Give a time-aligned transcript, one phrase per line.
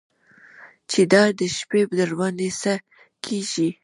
[0.89, 2.73] چې دا د شپې درباندې څه
[3.25, 3.69] کېږي.